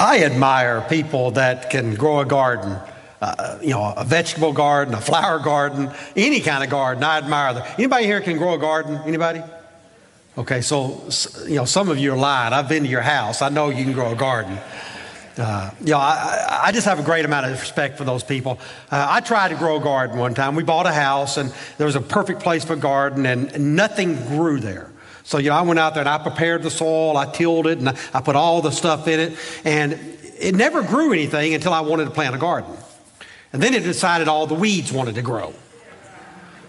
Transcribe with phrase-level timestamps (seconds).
[0.00, 2.74] I admire people that can grow a garden.
[3.20, 7.04] Uh, you know, a vegetable garden, a flower garden, any kind of garden.
[7.04, 7.62] I admire.
[7.76, 8.98] Anybody here can grow a garden?
[9.04, 9.42] Anybody?
[10.38, 11.04] Okay, so
[11.46, 12.54] you know, some of you are lying.
[12.54, 13.42] I've been to your house.
[13.42, 14.58] I know you can grow a garden.
[15.36, 18.58] Uh, you know, I, I, just have a great amount of respect for those people.
[18.90, 20.54] Uh, I tried to grow a garden one time.
[20.54, 24.16] We bought a house, and there was a perfect place for a garden, and nothing
[24.26, 24.89] grew there.
[25.30, 27.78] So, you know, I went out there and I prepared the soil, I tilled it,
[27.78, 29.92] and I put all the stuff in it, and
[30.40, 32.74] it never grew anything until I wanted to plant a garden.
[33.52, 35.54] And then it decided all the weeds wanted to grow.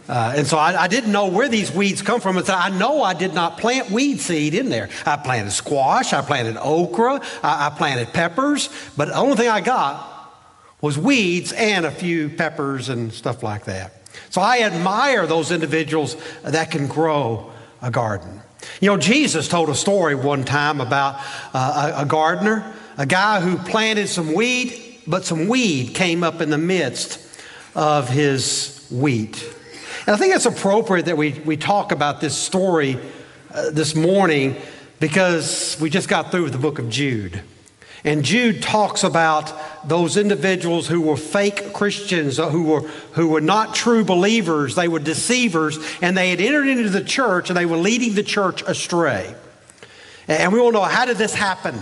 [0.08, 2.38] Uh, and so I, I, didn't know where these weeds come from.
[2.38, 4.90] And so I know I did not plant weed seed in there.
[5.08, 9.62] I planted squash, I planted okra, I, I planted peppers, but the only thing I
[9.62, 10.08] got
[10.82, 14.08] was weeds and a few peppers and stuff like that.
[14.30, 17.52] So I admire those individuals that can grow
[17.82, 18.42] a garden.
[18.80, 21.16] You know, Jesus told a story one time about
[21.54, 26.42] uh, a, a gardener, a guy who planted some wheat, but some weed came up
[26.42, 27.20] in the midst
[27.76, 29.44] of his wheat.
[30.08, 33.00] And I think it's appropriate that we, we talk about this story
[33.54, 34.56] uh, this morning
[35.00, 37.42] because we just got through with the book of Jude.
[38.04, 39.54] And Jude talks about
[39.86, 42.82] those individuals who were fake Christians, uh, who were,
[43.14, 47.50] who were not true believers, they were deceivers, and they had entered into the church
[47.50, 49.36] and they were leading the church astray.
[50.28, 51.80] And we all know how did this happen?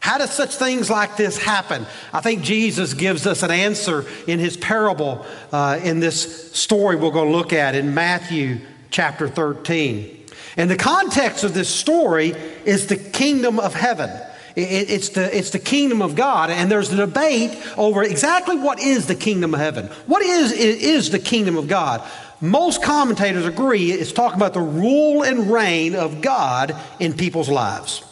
[0.00, 1.84] How do such things like this happen?
[2.12, 7.10] I think Jesus gives us an answer in his parable uh, in this story we're
[7.10, 8.60] going to look at in Matthew
[8.90, 10.24] chapter 13.
[10.56, 12.30] And the context of this story
[12.64, 14.10] is the kingdom of heaven.
[14.56, 19.06] It's the, it's the kingdom of God, and there's a debate over exactly what is
[19.06, 19.86] the kingdom of heaven.
[20.06, 22.02] What is, is the kingdom of God?
[22.40, 28.02] Most commentators agree it's talking about the rule and reign of God in people's lives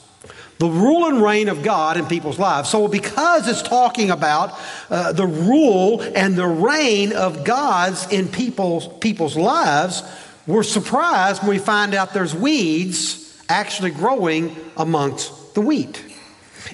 [0.59, 2.71] the rule and reign of God in people's lives.
[2.71, 4.59] So, because it's talking about
[4.89, 10.03] uh, the rule and the reign of God's in people's, people's lives,
[10.47, 16.14] we're surprised when we find out there's weeds actually growing amongst the wheat.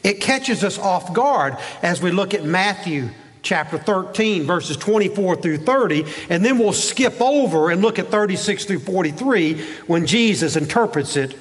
[0.03, 3.11] It catches us off guard as we look at Matthew
[3.43, 8.65] chapter 13, verses 24 through 30, and then we'll skip over and look at 36
[8.65, 11.35] through 43 when Jesus interprets it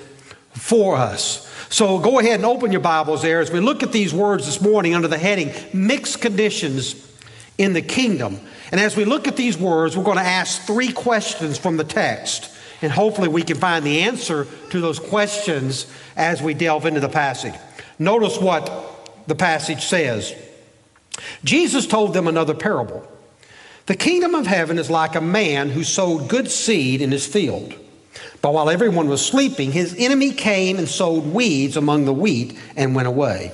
[0.51, 1.45] for us.
[1.69, 4.61] So go ahead and open your Bibles there as we look at these words this
[4.61, 6.95] morning under the heading Mixed Conditions
[7.57, 8.39] in the Kingdom.
[8.71, 11.83] And as we look at these words, we're going to ask three questions from the
[11.83, 12.55] text.
[12.81, 15.85] And hopefully we can find the answer to those questions
[16.15, 17.53] as we delve into the passage.
[17.99, 18.71] Notice what
[19.27, 20.33] the passage says.
[21.43, 23.05] Jesus told them another parable.
[23.85, 27.73] The kingdom of heaven is like a man who sowed good seed in his field.
[28.41, 32.95] But while everyone was sleeping, his enemy came and sowed weeds among the wheat and
[32.95, 33.51] went away.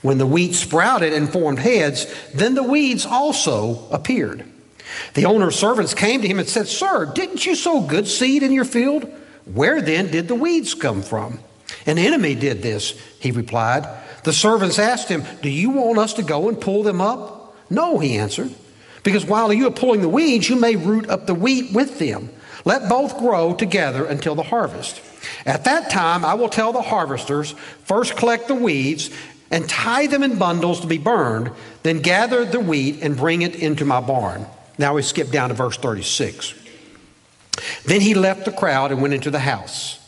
[0.00, 4.44] When the wheat sprouted and formed heads, then the weeds also appeared.
[5.14, 8.52] The owner's servants came to him and said, Sir, didn't you sow good seed in
[8.52, 9.10] your field?
[9.44, 11.38] Where then did the weeds come from?
[11.86, 13.86] An enemy did this, he replied.
[14.24, 17.56] The servants asked him, Do you want us to go and pull them up?
[17.70, 18.54] No, he answered,
[19.02, 22.30] because while you are pulling the weeds, you may root up the wheat with them.
[22.64, 25.00] Let both grow together until the harvest.
[25.46, 27.52] At that time, I will tell the harvesters
[27.84, 29.10] first collect the weeds
[29.50, 31.50] and tie them in bundles to be burned,
[31.82, 34.46] then gather the wheat and bring it into my barn.
[34.78, 36.54] Now we skip down to verse 36.
[37.84, 39.98] Then he left the crowd and went into the house.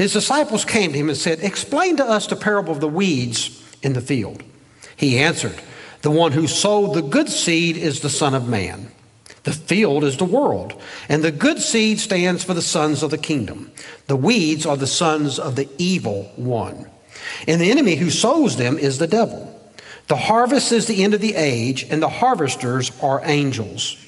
[0.00, 3.62] His disciples came to him and said, Explain to us the parable of the weeds
[3.82, 4.42] in the field.
[4.96, 5.60] He answered,
[6.00, 8.90] The one who sowed the good seed is the Son of Man.
[9.42, 10.72] The field is the world,
[11.10, 13.72] and the good seed stands for the sons of the kingdom.
[14.06, 16.88] The weeds are the sons of the evil one.
[17.46, 19.54] And the enemy who sows them is the devil.
[20.08, 23.98] The harvest is the end of the age, and the harvesters are angels.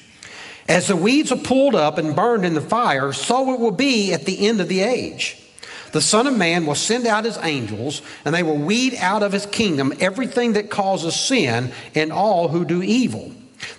[0.67, 4.11] As the weeds are pulled up and burned in the fire, so it will be
[4.11, 5.37] at the end of the age.
[5.93, 9.31] The Son of Man will send out his angels, and they will weed out of
[9.31, 13.31] his kingdom everything that causes sin and all who do evil.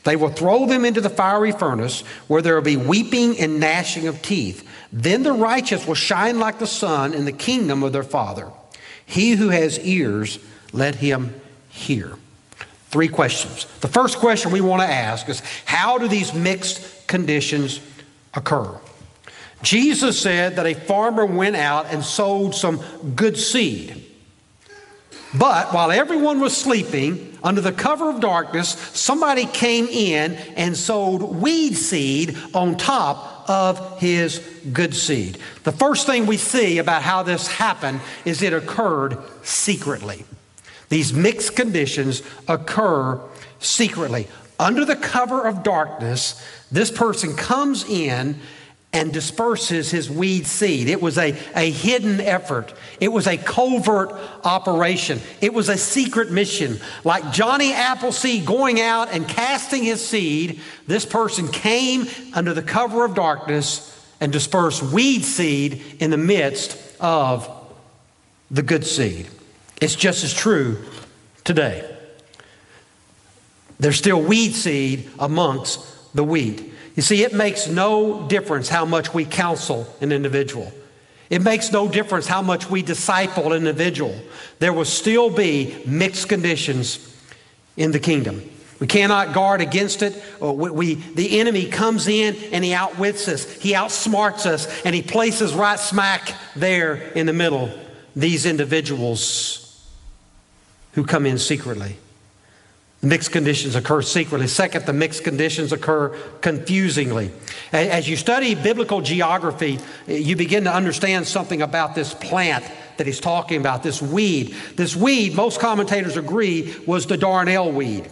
[0.04, 4.06] They will throw them into the fiery furnace where there will be weeping and gnashing
[4.06, 4.66] of teeth.
[4.92, 8.48] Then the righteous will shine like the sun in the kingdom of their Father.
[9.04, 10.38] He who has ears,
[10.72, 11.34] let him
[11.68, 12.14] hear.
[12.90, 13.66] Three questions.
[13.80, 17.80] The first question we want to ask is how do these mixed conditions
[18.34, 18.78] occur?
[19.64, 22.80] Jesus said that a farmer went out and sowed some
[23.16, 24.02] good seed.
[25.36, 31.22] But while everyone was sleeping, under the cover of darkness, somebody came in and sowed
[31.22, 34.38] weed seed on top of his
[34.72, 35.38] good seed.
[35.64, 40.24] The first thing we see about how this happened is it occurred secretly.
[40.88, 43.20] These mixed conditions occur
[43.58, 44.28] secretly.
[44.60, 46.40] Under the cover of darkness,
[46.70, 48.38] this person comes in
[48.94, 50.88] and disperses his weed seed.
[50.88, 52.72] It was a, a hidden effort.
[53.00, 54.12] It was a covert
[54.44, 55.20] operation.
[55.40, 56.78] It was a secret mission.
[57.02, 63.04] Like Johnny Appleseed going out and casting his seed, this person came under the cover
[63.04, 67.50] of darkness and dispersed weed seed in the midst of
[68.48, 69.26] the good seed.
[69.82, 70.84] It's just as true
[71.42, 71.90] today.
[73.80, 76.73] There's still weed seed amongst the wheat.
[76.94, 80.72] You see, it makes no difference how much we counsel an individual.
[81.30, 84.14] It makes no difference how much we disciple an individual.
[84.60, 87.12] There will still be mixed conditions
[87.76, 88.48] in the kingdom.
[88.78, 90.22] We cannot guard against it.
[90.42, 93.50] Uh, we, we, the enemy comes in and he outwits us.
[93.60, 97.70] He outsmarts us and he places right smack there in the middle
[98.14, 99.60] these individuals
[100.92, 101.96] who come in secretly.
[103.04, 104.46] Mixed conditions occur secretly.
[104.46, 106.08] Second, the mixed conditions occur
[106.40, 107.30] confusingly.
[107.70, 112.64] As you study biblical geography, you begin to understand something about this plant
[112.96, 114.54] that he's talking about, this weed.
[114.76, 118.10] This weed, most commentators agree, was the darnel weed.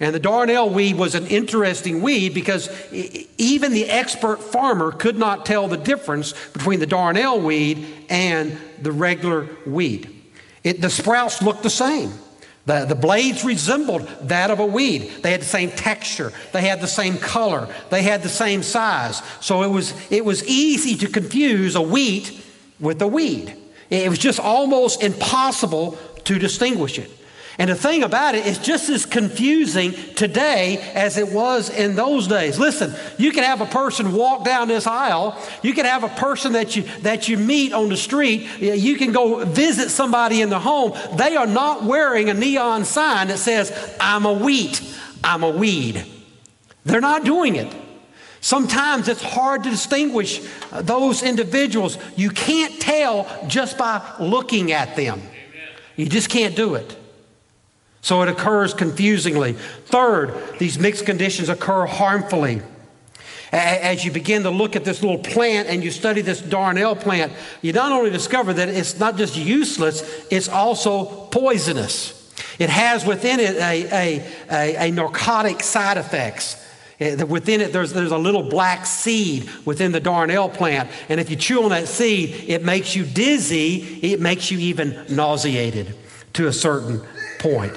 [0.00, 2.68] And the darnel weed was an interesting weed because
[3.38, 8.90] even the expert farmer could not tell the difference between the darnel weed and the
[8.90, 10.10] regular weed.
[10.64, 12.12] It, the sprouts looked the same.
[12.66, 15.10] The, the blades resembled that of a weed.
[15.22, 16.32] They had the same texture.
[16.52, 17.68] They had the same color.
[17.90, 19.22] They had the same size.
[19.40, 22.42] So it was, it was easy to confuse a wheat
[22.80, 23.54] with a weed.
[23.90, 27.10] It was just almost impossible to distinguish it.
[27.56, 32.26] And the thing about it is just as confusing today as it was in those
[32.26, 32.58] days.
[32.58, 35.40] Listen, you can have a person walk down this aisle.
[35.62, 38.48] You can have a person that you, that you meet on the street.
[38.58, 40.94] You can go visit somebody in the home.
[41.16, 44.82] They are not wearing a neon sign that says, I'm a wheat,
[45.22, 46.04] I'm a weed.
[46.84, 47.72] They're not doing it.
[48.40, 51.96] Sometimes it's hard to distinguish uh, those individuals.
[52.14, 55.22] You can't tell just by looking at them.
[55.96, 56.94] You just can't do it.
[58.04, 59.54] So it occurs confusingly.
[59.86, 62.60] Third, these mixed conditions occur harmfully.
[63.50, 67.32] As you begin to look at this little plant and you study this darnel plant,
[67.62, 72.30] you not only discover that it's not just useless, it's also poisonous.
[72.58, 76.62] It has within it a, a, a, a narcotic side effects.
[77.00, 80.90] Eh, within it, there's, there's a little black seed within the darnel plant.
[81.08, 85.06] And if you chew on that seed, it makes you dizzy, it makes you even
[85.08, 85.96] nauseated
[86.34, 87.00] to a certain
[87.38, 87.72] point.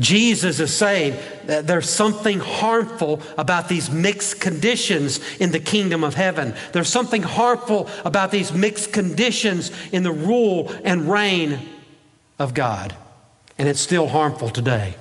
[0.00, 6.14] Jesus is saying that there's something harmful about these mixed conditions in the kingdom of
[6.14, 6.54] heaven.
[6.72, 11.60] There's something harmful about these mixed conditions in the rule and reign
[12.38, 12.96] of God.
[13.58, 14.94] And it's still harmful today.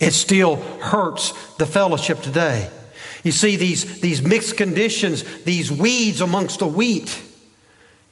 [0.00, 2.70] It still hurts the fellowship today.
[3.22, 7.22] You see, these, these mixed conditions, these weeds amongst the wheat,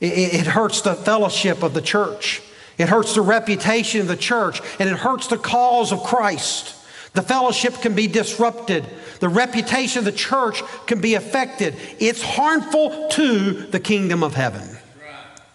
[0.01, 2.43] it, it hurts the fellowship of the church.
[2.79, 6.75] It hurts the reputation of the church and it hurts the cause of Christ.
[7.15, 8.85] The fellowship can be disrupted.
[9.21, 11.75] The reputation of the church can be affected.
[11.99, 14.69] It's harmful to the kingdom of heaven.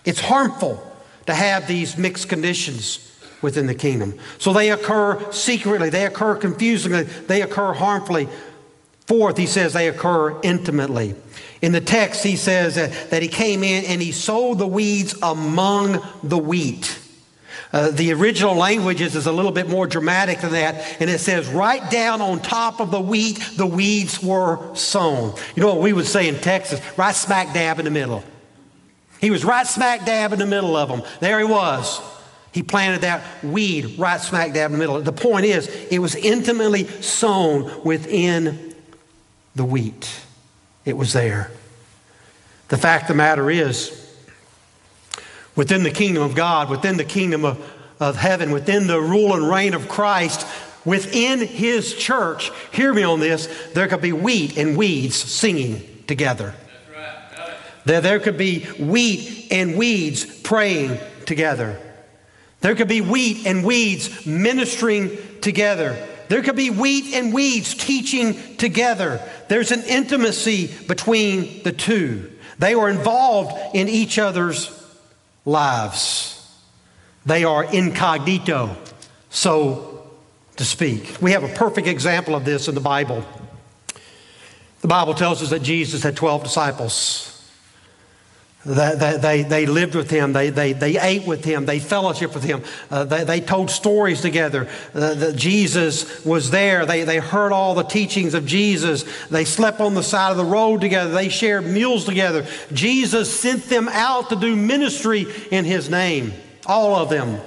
[0.03, 0.81] It's harmful
[1.27, 3.07] to have these mixed conditions
[3.43, 4.17] within the kingdom.
[4.39, 8.27] So they occur secretly, they occur confusingly, they occur harmfully.
[9.05, 11.15] Fourth, he says they occur intimately.
[11.61, 16.01] In the text, he says that he came in and he sowed the weeds among
[16.23, 16.97] the wheat.
[17.73, 21.47] Uh, the original languages is a little bit more dramatic than that, and it says,
[21.47, 25.33] right down on top of the wheat, the weeds were sown.
[25.55, 26.81] You know what we would say in Texas?
[26.97, 28.23] Right smack dab in the middle.
[29.21, 31.03] He was right smack dab in the middle of them.
[31.21, 32.01] There he was.
[32.51, 34.99] He planted that weed right smack dab in the middle.
[34.99, 38.75] The point is, it was intimately sown within
[39.55, 40.09] the wheat.
[40.83, 41.51] It was there.
[42.67, 44.00] The fact of the matter is,
[45.61, 49.47] within the kingdom of God, within the kingdom of, of heaven, within the rule and
[49.47, 50.47] reign of Christ,
[50.85, 56.55] within his church, hear me on this, there could be wheat and weeds singing together.
[57.85, 61.79] There, there could be wheat and weeds praying together.
[62.61, 65.95] There could be wheat and weeds ministering together.
[66.27, 69.21] There could be wheat and weeds teaching together.
[69.47, 72.31] There's an intimacy between the two.
[72.57, 74.80] They are involved in each other's
[75.45, 76.37] lives.
[77.25, 78.75] They are incognito,
[79.29, 80.09] so
[80.57, 81.21] to speak.
[81.21, 83.23] We have a perfect example of this in the Bible.
[84.81, 87.30] The Bible tells us that Jesus had 12 disciples.
[88.63, 90.33] They, they, they lived with him.
[90.33, 91.65] They, they, they ate with him.
[91.65, 92.61] They fellowshiped with him.
[92.91, 94.69] Uh, they, they told stories together.
[94.93, 96.85] Uh, that Jesus was there.
[96.85, 99.03] They, they heard all the teachings of Jesus.
[99.29, 101.11] They slept on the side of the road together.
[101.11, 102.45] They shared meals together.
[102.71, 106.31] Jesus sent them out to do ministry in his name.
[106.67, 107.39] All of them.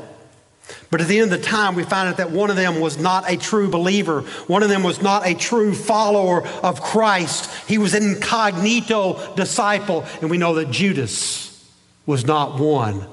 [0.94, 2.98] But at the end of the time, we find out that one of them was
[2.98, 4.20] not a true believer.
[4.46, 7.50] One of them was not a true follower of Christ.
[7.68, 10.04] He was an incognito disciple.
[10.20, 11.68] And we know that Judas
[12.06, 13.08] was not one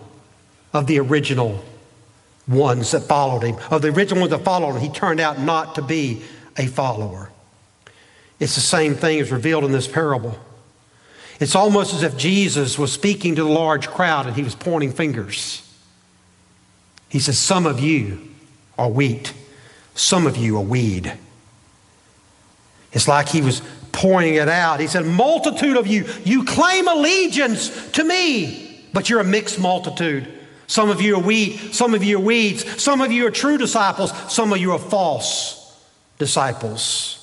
[0.74, 1.66] of the original
[2.48, 3.58] ones that followed him.
[3.72, 6.22] Of the original ones that followed him, he turned out not to be
[6.58, 7.32] a follower.
[8.40, 10.38] It's the same thing as revealed in this parable.
[11.40, 14.92] It's almost as if Jesus was speaking to the large crowd and he was pointing
[14.92, 15.68] fingers.
[17.12, 18.22] He says, Some of you
[18.78, 19.34] are wheat,
[19.94, 21.12] some of you are weed.
[22.94, 24.80] It's like he was pouring it out.
[24.80, 30.26] He said, Multitude of you, you claim allegiance to me, but you're a mixed multitude.
[30.68, 33.58] Some of you are wheat, some of you are weeds, some of you are true
[33.58, 35.78] disciples, some of you are false
[36.18, 37.21] disciples.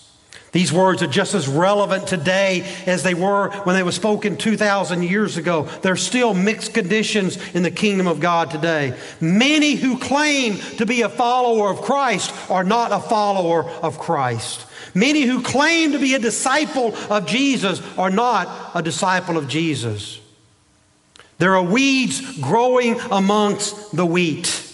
[0.52, 5.02] These words are just as relevant today as they were when they were spoken 2,000
[5.02, 5.64] years ago.
[5.82, 8.98] There's still mixed conditions in the kingdom of God today.
[9.20, 14.64] Many who claim to be a follower of Christ are not a follower of Christ.
[14.94, 20.18] Many who claim to be a disciple of Jesus are not a disciple of Jesus.
[21.36, 24.64] There are weeds growing amongst the wheat.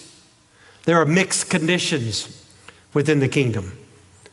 [0.85, 2.45] There are mixed conditions
[2.93, 3.77] within the kingdom.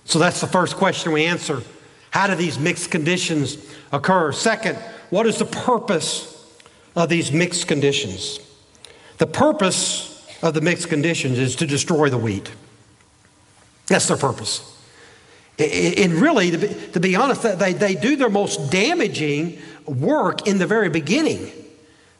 [0.04, 1.62] So that's the first question we answer.
[2.10, 3.56] How do these mixed conditions
[3.92, 4.32] occur?
[4.32, 4.76] Second,
[5.10, 6.28] what is the purpose
[6.94, 8.40] of these mixed conditions?
[9.18, 12.50] The purpose of the mixed conditions is to destroy the wheat.
[13.86, 14.68] That's their purpose.
[15.58, 20.88] And really, to be, honest, they, they do their most damaging work in the very
[20.88, 21.52] beginning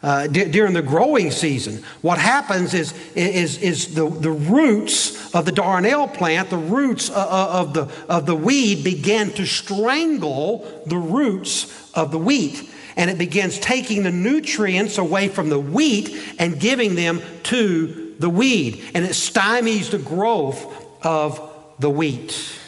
[0.02, 1.82] uh, d- during the growing season.
[2.00, 7.14] What happens is, is, is the, the roots of the darnel plant, the roots uh,
[7.14, 12.68] uh, of the, of the weed begin to strangle the roots of the wheat.
[12.96, 18.28] And it begins taking the nutrients away from the wheat and giving them to the
[18.28, 18.84] weed.
[18.94, 21.40] And it stymies the growth of
[21.78, 22.58] the wheat.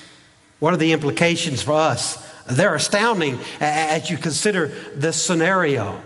[0.60, 2.24] What are the implications for us?
[2.46, 6.00] They're astounding as you consider this scenario.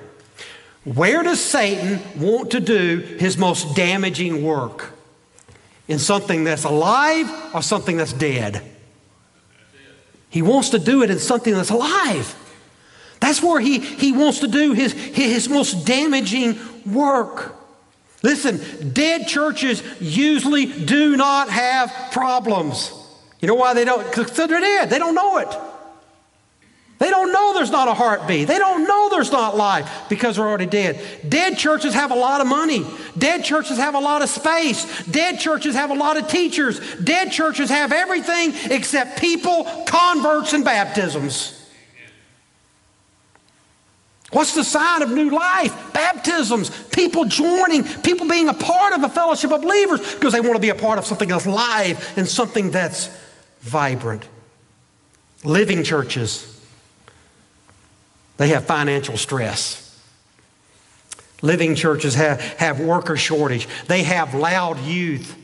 [0.85, 4.92] Where does Satan want to do his most damaging work?
[5.87, 8.62] In something that's alive or something that's dead?
[10.28, 12.35] He wants to do it in something that's alive.
[13.20, 17.54] That's where he, he wants to do his, his most damaging work.
[18.23, 22.92] Listen, dead churches usually do not have problems.
[23.40, 24.04] You know why they don't?
[24.04, 24.90] Because they're dead.
[24.90, 25.49] They don't know it.
[26.98, 28.48] They don't know there's not a heartbeat.
[28.48, 31.00] They don't know there's not life because they're already dead.
[31.28, 32.84] Dead churches have a lot of money.
[33.16, 35.04] Dead churches have a lot of space.
[35.06, 36.80] Dead churches have a lot of teachers.
[36.96, 41.54] Dead churches have everything except people, converts, and baptisms.
[44.32, 45.92] What's the sign of new life?
[45.92, 50.54] Baptisms, people joining, people being a part of a fellowship of believers because they want
[50.54, 53.08] to be a part of something that's live and something that's
[53.60, 54.24] vibrant.
[55.44, 56.57] Living churches
[58.38, 59.85] they have financial stress.
[61.42, 63.68] Living churches have, have worker shortage.
[63.87, 65.37] They have loud youth.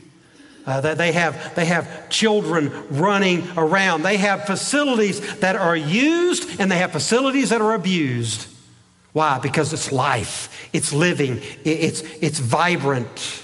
[0.65, 4.01] Uh, they, have, they have children running around.
[4.01, 8.47] They have facilities that are used and they have facilities that are abused.
[9.13, 9.39] Why?
[9.39, 13.43] Because it's life, it's living, it's, it's vibrant.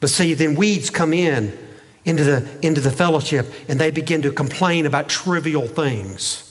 [0.00, 1.56] But see, then weeds come in
[2.04, 6.47] into the, into the fellowship and they begin to complain about trivial things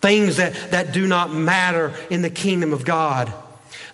[0.00, 3.32] things that, that do not matter in the kingdom of God.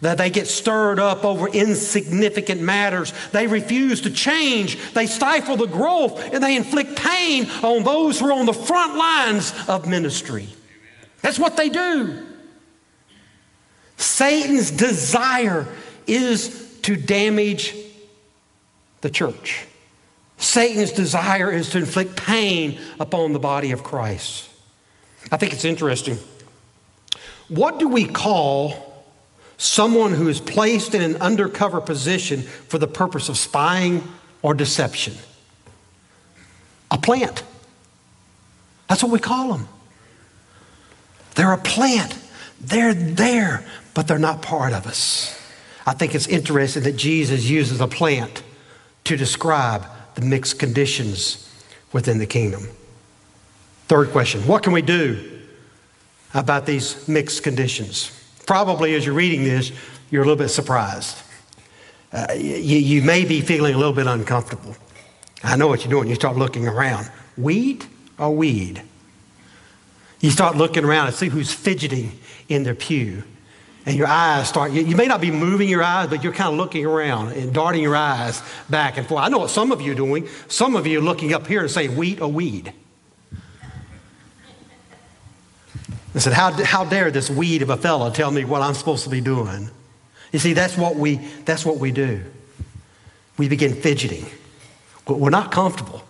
[0.00, 3.12] That they get stirred up over insignificant matters.
[3.32, 4.78] They refuse to change.
[4.92, 8.96] They stifle the growth and they inflict pain on those who are on the front
[8.96, 10.48] lines of ministry.
[11.22, 12.26] That's what they do.
[13.96, 15.66] Satan's desire
[16.06, 17.74] is to damage
[19.00, 19.66] the church.
[20.36, 24.50] Satan's desire is to inflict pain upon the body of Christ.
[25.32, 26.18] I think it's interesting.
[27.48, 29.04] What do we call
[29.56, 34.02] someone who is placed in an undercover position for the purpose of spying
[34.42, 35.14] or deception?
[36.90, 37.42] A plant.
[38.88, 39.68] That's what we call them.
[41.34, 42.16] They're a plant.
[42.60, 45.40] They're there, but they're not part of us.
[45.86, 48.42] I think it's interesting that Jesus uses a plant
[49.04, 51.50] to describe the mixed conditions
[51.92, 52.68] within the kingdom.
[53.86, 55.40] Third question What can we do
[56.32, 58.10] about these mixed conditions?
[58.46, 59.72] Probably as you're reading this,
[60.10, 61.18] you're a little bit surprised.
[62.12, 64.76] Uh, you, you may be feeling a little bit uncomfortable.
[65.42, 66.08] I know what you're doing.
[66.08, 67.10] You start looking around.
[67.36, 67.88] Wheat
[68.18, 68.82] or weed?
[70.20, 72.12] You start looking around and see who's fidgeting
[72.48, 73.24] in their pew.
[73.86, 76.50] And your eyes start, you, you may not be moving your eyes, but you're kind
[76.50, 79.22] of looking around and darting your eyes back and forth.
[79.22, 80.26] I know what some of you are doing.
[80.48, 82.72] Some of you are looking up here and saying, wheat or weed.
[86.14, 89.04] I said, how, how dare this weed of a fellow tell me what I'm supposed
[89.04, 89.68] to be doing?
[90.32, 92.22] You see, that's what we, that's what we do.
[93.36, 94.26] We begin fidgeting.
[95.08, 96.02] We're not comfortable.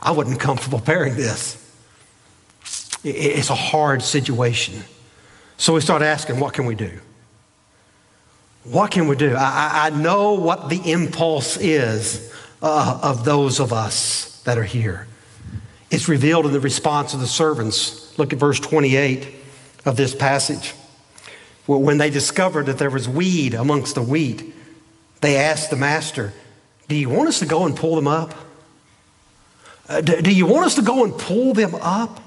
[0.00, 1.58] I wasn't comfortable bearing this.
[3.04, 4.82] It's a hard situation.
[5.58, 6.98] So we start asking, what can we do?
[8.64, 9.34] What can we do?
[9.36, 15.06] I, I know what the impulse is uh, of those of us that are here.
[15.90, 18.16] It's revealed in the response of the servants.
[18.18, 19.41] Look at verse 28
[19.84, 20.74] of this passage.
[21.66, 24.52] When they discovered that there was weed amongst the wheat,
[25.20, 26.32] they asked the master,
[26.88, 28.34] Do you want us to go and pull them up?
[29.88, 32.20] Uh, do, you want us to go and pull them up?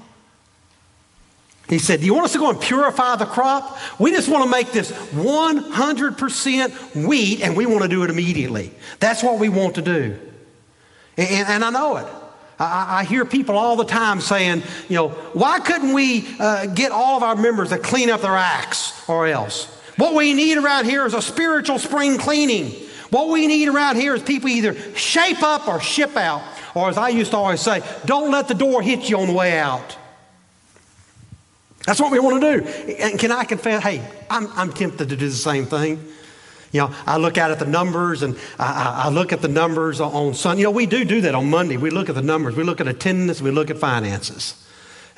[1.68, 3.78] He said, Do you want us to go and purify the crop?
[3.98, 8.70] We just want to make this 100% wheat and we want to do it immediately.
[9.00, 10.18] That's what we want to do.
[11.16, 12.06] And, and I know it.
[12.58, 16.90] I, I, hear people all the time saying, you know, why couldn't we uh, get
[16.90, 19.66] all of our members to clean up their acts or else?
[19.96, 22.72] What we need around here is a spiritual spring cleaning.
[23.10, 26.42] What we need around here is people either shape up or ship out.
[26.74, 29.32] Or as I used to always say, don't let the door hit you on the
[29.32, 29.96] way out.
[31.86, 32.66] That's what we want to do.
[32.98, 36.04] And can I confess, hey, I'm, I'm tempted to do the same thing.
[36.76, 39.98] You know, I look out at the numbers and I, I, look at the numbers
[39.98, 40.60] on Sunday.
[40.60, 41.78] You know, we do do that on Monday.
[41.78, 42.54] We look at the numbers.
[42.54, 43.40] We look at attendance.
[43.40, 44.62] We look at finances.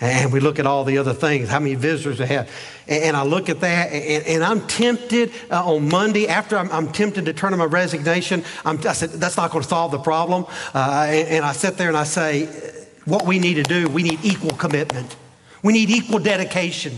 [0.01, 2.49] And we look at all the other things, how many visitors we have.
[2.87, 6.93] And, I look at that, and, and I'm tempted uh, on Monday, after I'm, I'm,
[6.93, 9.99] tempted to turn in my resignation, I'm, i said, that's not going to solve the
[9.99, 10.47] problem.
[10.73, 12.47] Uh, and, and I sit there and I say,
[13.07, 15.17] what we need to do, we need equal commitment.
[15.65, 16.97] We need equal dedication.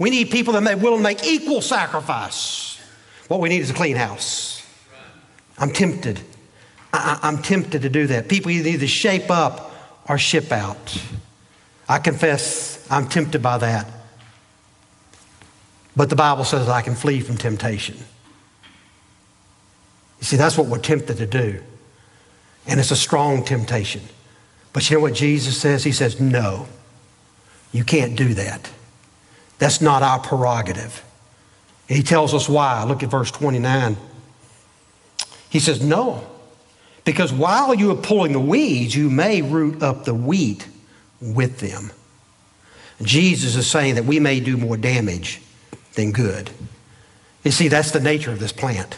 [0.00, 2.69] We need people that may willing to make equal sacrifice.
[3.30, 4.66] What we need is a clean house.
[5.56, 6.18] I'm tempted.
[6.92, 8.28] I, am tempted to do that.
[8.28, 9.70] People either shape up
[10.08, 11.00] or ship out.
[11.88, 13.86] I confess I'm tempted by that.
[15.94, 17.98] But the Bible says I can flee from temptation.
[20.18, 21.62] You see, that's what we're tempted to do.
[22.66, 24.02] And it's a strong temptation.
[24.72, 25.84] But you know what Jesus says?
[25.84, 26.66] He says, no.
[27.70, 28.68] You can't do that.
[29.60, 31.04] That's not our prerogative.
[31.90, 32.84] He tells us why.
[32.84, 33.96] Look at verse 29.
[35.48, 36.24] He says, No,
[37.04, 40.68] because while you are pulling the weeds, you may root up the wheat
[41.20, 41.90] with them.
[43.02, 45.40] Jesus is saying that we may do more damage
[45.94, 46.50] than good.
[47.42, 48.96] You see, that's the nature of this plant.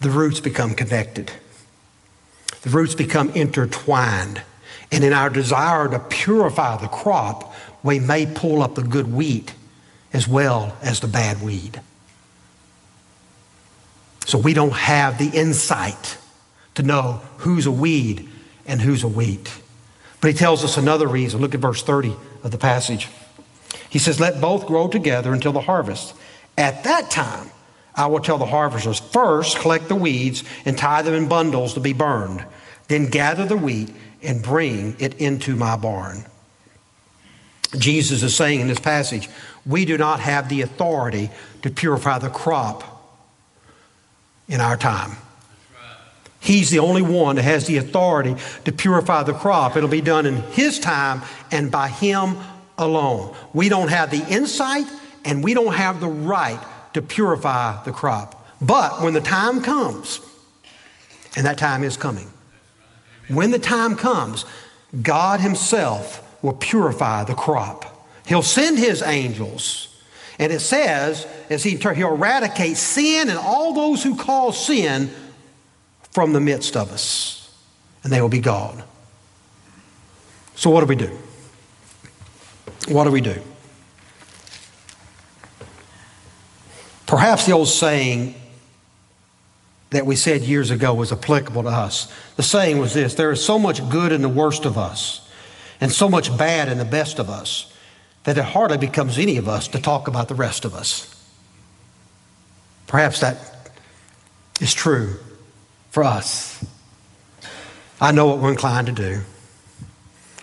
[0.00, 1.30] The roots become connected,
[2.62, 4.42] the roots become intertwined.
[4.92, 9.54] And in our desire to purify the crop, we may pull up the good wheat
[10.12, 11.80] as well as the bad weed.
[14.26, 16.18] So we don't have the insight
[16.74, 18.28] to know who's a weed
[18.66, 19.52] and who's a wheat.
[20.20, 21.40] But he tells us another reason.
[21.40, 23.08] Look at verse 30 of the passage.
[23.88, 26.14] He says, Let both grow together until the harvest.
[26.56, 27.50] At that time,
[27.94, 31.80] I will tell the harvesters first collect the weeds and tie them in bundles to
[31.80, 32.44] be burned,
[32.88, 33.90] then gather the wheat
[34.22, 36.24] and bring it into my barn.
[37.78, 39.28] Jesus is saying in this passage,
[39.70, 41.30] we do not have the authority
[41.62, 42.84] to purify the crop
[44.48, 45.16] in our time.
[46.40, 49.76] He's the only one that has the authority to purify the crop.
[49.76, 52.36] It'll be done in His time and by Him
[52.78, 53.34] alone.
[53.52, 54.86] We don't have the insight
[55.24, 56.58] and we don't have the right
[56.94, 58.48] to purify the crop.
[58.60, 60.20] But when the time comes,
[61.36, 62.30] and that time is coming,
[63.28, 64.44] when the time comes,
[65.02, 67.99] God Himself will purify the crop.
[68.30, 69.88] He'll send His angels.
[70.38, 75.10] And it says, as he, He'll eradicate sin and all those who cause sin
[76.12, 77.52] from the midst of us,
[78.04, 78.84] and they will be gone.
[80.54, 81.10] So, what do we do?
[82.86, 83.34] What do we do?
[87.06, 88.36] Perhaps the old saying
[89.90, 92.12] that we said years ago was applicable to us.
[92.36, 95.28] The saying was this there is so much good in the worst of us,
[95.80, 97.69] and so much bad in the best of us,
[98.24, 101.14] that it hardly becomes any of us to talk about the rest of us.
[102.86, 103.70] Perhaps that
[104.60, 105.16] is true
[105.90, 106.64] for us.
[108.00, 109.20] I know what we're inclined to do.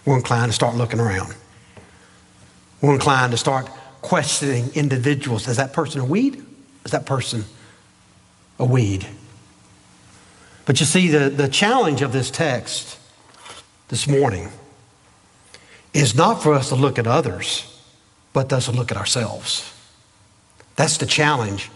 [0.06, 1.36] We're inclined to start looking around.
[2.82, 3.68] We're inclined to start
[4.02, 5.48] questioning individuals.
[5.48, 6.44] Is that person a weed?
[6.86, 7.44] Is that person
[8.60, 9.06] a weed?
[10.66, 13.00] But you see, the, the challenge of this text
[13.88, 14.50] this morning
[15.94, 17.82] is not for us to look at others,
[18.34, 19.74] but us to look at ourselves.
[20.76, 21.70] That's the challenge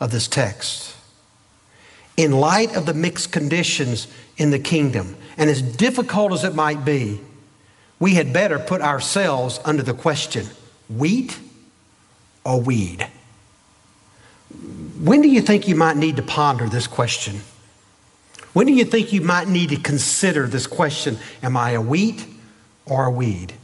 [0.00, 0.96] of this text.
[2.16, 6.84] In light of the mixed conditions in the kingdom, and as difficult as it might
[6.84, 7.20] be,
[8.00, 10.46] we had better put ourselves under the question
[10.88, 11.38] wheat
[12.44, 13.06] or weed?
[15.00, 17.40] When do you think you might need to ponder this question?
[18.52, 22.26] When do you think you might need to consider this question Am I a wheat
[22.88, 23.54] or a weed?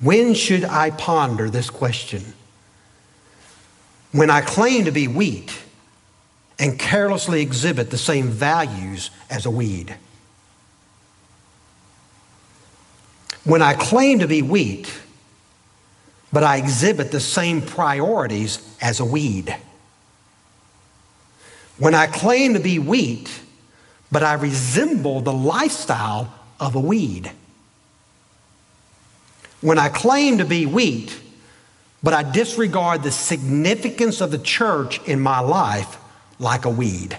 [0.00, 2.34] When should I ponder this question?
[4.12, 5.56] When I claim to be wheat
[6.58, 9.94] and carelessly exhibit the same values as a weed.
[13.44, 14.92] When I claim to be wheat,
[16.32, 19.56] but I exhibit the same priorities as a weed.
[21.78, 23.30] When I claim to be wheat,
[24.10, 27.30] but I resemble the lifestyle of a weed.
[29.60, 31.18] When I claim to be wheat,
[32.02, 35.98] but I disregard the significance of the church in my life
[36.38, 37.18] like a weed.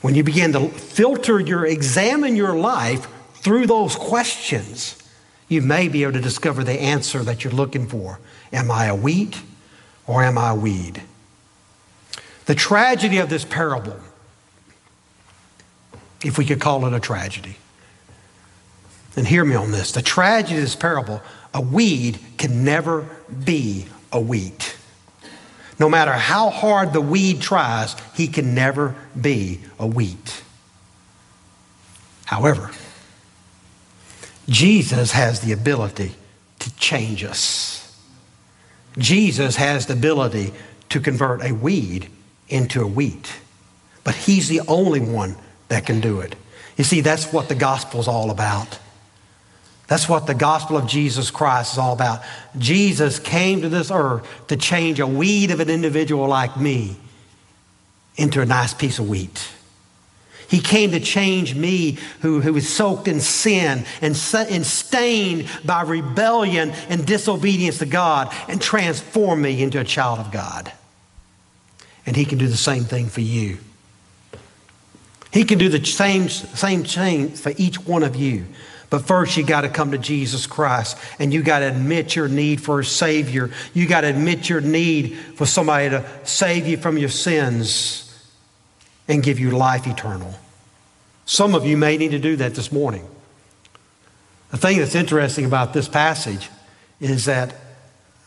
[0.00, 4.98] When you begin to filter your, examine your life through those questions,
[5.48, 8.18] you may be able to discover the answer that you're looking for.
[8.52, 9.40] Am I a wheat
[10.06, 11.02] or am I a weed?
[12.46, 13.98] The tragedy of this parable,
[16.24, 17.56] if we could call it a tragedy,
[19.16, 21.22] and hear me on this the tragedy of this parable,
[21.52, 23.08] a weed can never
[23.44, 24.76] be a wheat.
[25.78, 30.42] No matter how hard the weed tries, he can never be a wheat.
[32.26, 32.70] However,
[34.48, 36.12] Jesus has the ability
[36.60, 37.80] to change us.
[38.98, 40.52] Jesus has the ability
[40.90, 42.08] to convert a weed
[42.48, 43.32] into a wheat.
[44.04, 45.36] But he's the only one
[45.68, 46.36] that can do it.
[46.76, 48.78] You see, that's what the gospel is all about.
[49.86, 52.22] That's what the gospel of Jesus Christ is all about.
[52.56, 56.96] Jesus came to this earth to change a weed of an individual like me
[58.16, 59.48] into a nice piece of wheat.
[60.48, 65.82] He came to change me who, who was soaked in sin and, and stained by
[65.82, 70.72] rebellion and disobedience to God and transform me into a child of God.
[72.06, 73.58] And He can do the same thing for you.
[75.32, 78.44] He can do the same, same change for each one of you.
[78.94, 82.28] But first, you got to come to Jesus Christ and you got to admit your
[82.28, 83.50] need for a Savior.
[83.72, 88.24] You got to admit your need for somebody to save you from your sins
[89.08, 90.32] and give you life eternal.
[91.26, 93.04] Some of you may need to do that this morning.
[94.52, 96.48] The thing that's interesting about this passage
[97.00, 97.52] is that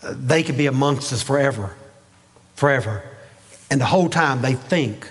[0.04, 1.78] uh, they could be amongst us forever,
[2.56, 3.04] forever.
[3.72, 5.10] And the whole time they think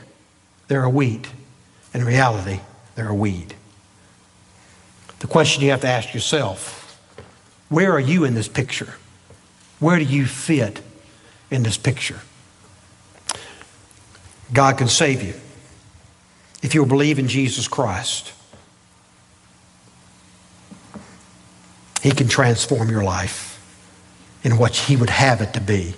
[0.69, 1.27] they're a wheat.
[1.95, 2.61] In reality,
[2.95, 3.55] they're a weed.
[5.21, 6.83] The question you have to ask yourself
[7.69, 8.95] where are you in this picture?
[9.81, 10.81] Where do you fit
[11.51, 12.21] in this picture?
[14.53, 15.35] God can save you
[16.63, 18.33] if you'll believe in Jesus Christ.
[22.03, 23.53] He can transform your life
[24.45, 25.95] in what He would have it to be.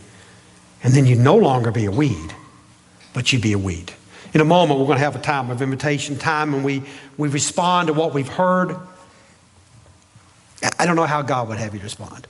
[0.83, 2.35] And then you'd no longer be a weed,
[3.13, 3.93] but you'd be a weed.
[4.33, 6.83] In a moment, we're going to have a time of invitation time and we,
[7.17, 8.77] we respond to what we've heard.
[10.79, 12.27] I don't know how God would have you respond.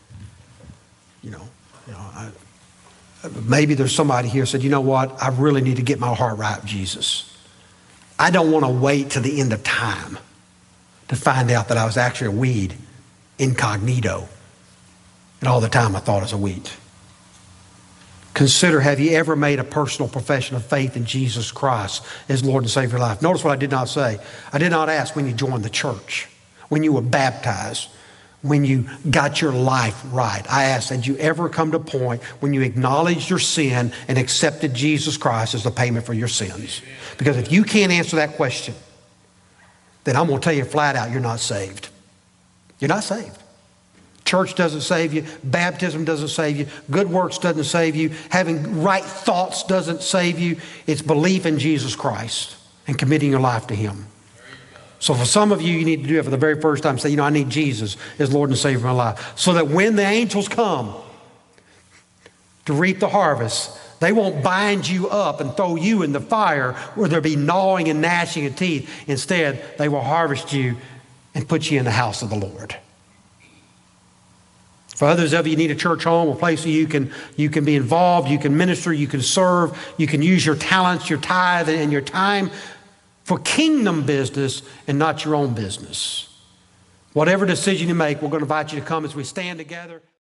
[1.23, 1.49] You know,
[1.87, 2.31] you know I,
[3.45, 6.39] maybe there's somebody here said, you know what, I really need to get my heart
[6.39, 7.37] right Jesus.
[8.19, 10.19] I don't want to wait to the end of time
[11.09, 12.75] to find out that I was actually a weed
[13.39, 14.29] incognito.
[15.41, 16.69] And all the time I thought I was a weed.
[18.35, 22.63] Consider have you ever made a personal profession of faith in Jesus Christ as Lord
[22.63, 23.23] and Savior of your life?
[23.23, 24.19] Notice what I did not say.
[24.53, 26.29] I did not ask when you joined the church,
[26.69, 27.89] when you were baptized,
[28.43, 30.43] when you got your life right.
[30.51, 34.17] I ask had you ever come to a point when you acknowledged your sin and
[34.17, 36.81] accepted Jesus Christ as the payment for your sins?
[37.17, 38.75] Because if you can't answer that question,
[40.05, 41.89] then I'm going to tell you flat out, you're not saved.
[42.79, 43.37] You're not saved.
[44.25, 45.25] Church doesn't save you.
[45.43, 46.67] Baptism doesn't save you.
[46.91, 48.11] Good works doesn't save you.
[48.31, 50.59] Having right thoughts doesn't save you.
[50.87, 54.07] It's belief in Jesus Christ and committing your life to Him.
[55.01, 56.99] So for some of you, you need to do it for the very first time.
[56.99, 59.39] Say, you know, I need Jesus as Lord and Savior of my life.
[59.39, 60.95] So that when the angels come
[62.67, 66.73] to reap the harvest, they won't bind you up and throw you in the fire
[66.95, 68.91] where there'll be gnawing and gnashing of teeth.
[69.09, 70.77] Instead, they will harvest you
[71.35, 72.77] and put you in the house of the Lord.
[74.97, 77.51] For others of you, you need a church home, a place where you can, you
[77.51, 81.21] can be involved, you can minister, you can serve, you can use your talents, your
[81.21, 82.51] tithe, and your time
[83.29, 86.35] for kingdom business and not your own business.
[87.13, 90.01] Whatever decision you make, we're going to invite you to come as we stand together.